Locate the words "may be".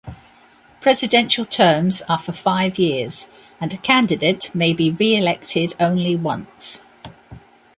4.55-4.89